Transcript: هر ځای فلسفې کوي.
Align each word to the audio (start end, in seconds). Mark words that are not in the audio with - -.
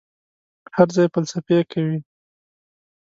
هر 0.75 0.87
ځای 0.95 1.07
فلسفې 1.13 1.59
کوي. 1.71 1.99